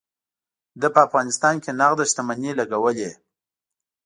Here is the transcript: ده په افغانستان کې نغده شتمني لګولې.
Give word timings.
ده 0.81 0.87
په 0.93 0.99
افغانستان 1.07 1.55
کې 1.63 1.71
نغده 1.79 2.05
شتمني 2.11 2.51
لګولې. 2.59 3.09